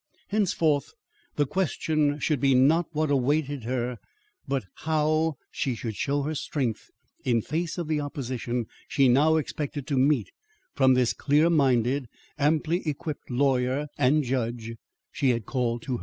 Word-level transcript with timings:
Henceforth, 0.29 0.93
the 1.35 1.45
question 1.45 2.17
should 2.17 2.39
be 2.39 2.55
not 2.55 2.87
what 2.91 3.11
awaited 3.11 3.65
her, 3.65 3.99
but 4.47 4.65
how 4.77 5.35
she 5.51 5.75
should 5.75 5.95
show 5.95 6.23
her 6.23 6.33
strength 6.33 6.89
in 7.23 7.39
face 7.43 7.77
of 7.77 7.87
the 7.87 7.99
opposition 8.01 8.65
she 8.87 9.07
now 9.07 9.35
expected 9.35 9.85
to 9.85 9.99
meet 9.99 10.31
from 10.73 10.95
this 10.95 11.13
clear 11.13 11.51
minded, 11.51 12.07
amply 12.39 12.81
equipped 12.87 13.29
lawyer 13.29 13.85
and 13.95 14.23
judge 14.23 14.71
she 15.11 15.29
had 15.29 15.45
called 15.45 15.83
to 15.83 15.91
her 15.97 15.97
aid. 15.97 15.99